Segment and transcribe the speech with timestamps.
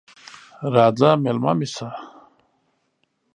[0.73, 1.87] راځه مېلمه مې سه!